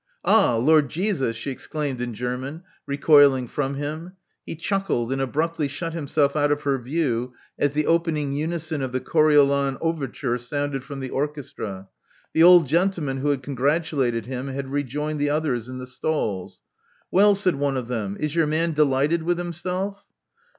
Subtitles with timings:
[0.25, 4.13] '*Ah, Lord Jesus!" she exclaimed in German, recoiling from him.
[4.43, 8.93] He chuckled, and abruptly shut himself out of her view as the opening unison of
[8.93, 11.87] the * 'Coriolan* * overture sounded from the orchestra.
[12.33, 16.61] The old gentleman who had congratulated him had rejoined the others in the stalls.
[17.11, 20.03] Well," said one of them: is your man delighted with himself?"